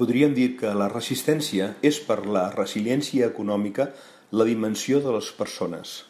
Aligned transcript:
Podríem 0.00 0.34
dir 0.38 0.44
que 0.62 0.72
la 0.80 0.88
resistència 0.94 1.70
és 1.92 2.02
per 2.10 2.18
a 2.24 2.28
la 2.38 2.44
resiliència 2.58 3.32
econòmica, 3.34 3.90
la 4.42 4.52
dimensió 4.54 5.06
de 5.08 5.20
les 5.20 5.36
persones. 5.44 6.00